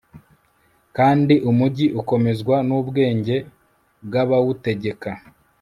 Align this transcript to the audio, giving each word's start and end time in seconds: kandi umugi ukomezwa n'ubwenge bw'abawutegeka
kandi 0.97 1.35
umugi 1.49 1.85
ukomezwa 2.01 2.55
n'ubwenge 2.67 3.35
bw'abawutegeka 4.05 5.11